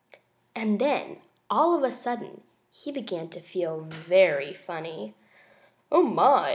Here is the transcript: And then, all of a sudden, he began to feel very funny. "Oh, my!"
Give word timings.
And 0.55 0.79
then, 0.81 1.17
all 1.47 1.75
of 1.77 1.83
a 1.83 1.91
sudden, 1.93 2.41
he 2.71 2.91
began 2.91 3.29
to 3.29 3.39
feel 3.39 3.81
very 3.81 4.51
funny. 4.51 5.13
"Oh, 5.91 6.01
my!" 6.01 6.49